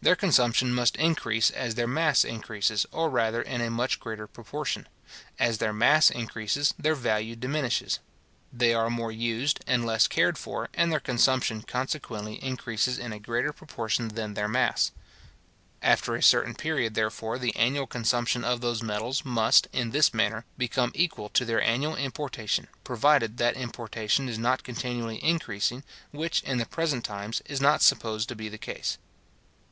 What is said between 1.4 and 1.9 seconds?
as their